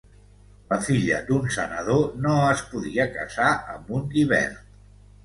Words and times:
La 0.69 0.77
filla 0.85 1.19
d'un 1.27 1.43
senador 1.57 2.01
no 2.23 2.31
es 2.53 2.63
podia 2.71 3.05
casar 3.19 3.51
amb 3.75 3.93
un 3.99 4.09
llibert. 4.17 4.59